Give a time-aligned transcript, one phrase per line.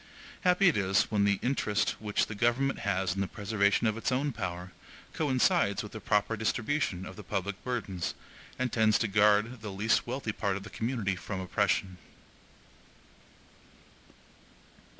[0.43, 4.11] Happy it is when the interest which the government has in the preservation of its
[4.11, 4.71] own power,
[5.13, 8.15] coincides with a proper distribution of the public burdens,
[8.57, 11.99] and tends to guard the least wealthy part of the community from oppression!